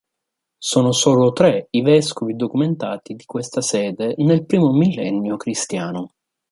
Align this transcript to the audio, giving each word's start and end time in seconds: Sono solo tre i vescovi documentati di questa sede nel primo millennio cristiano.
Sono 0.57 0.93
solo 0.93 1.31
tre 1.31 1.67
i 1.69 1.83
vescovi 1.83 2.35
documentati 2.35 3.13
di 3.13 3.23
questa 3.23 3.61
sede 3.61 4.15
nel 4.17 4.47
primo 4.47 4.71
millennio 4.73 5.37
cristiano. 5.37 6.15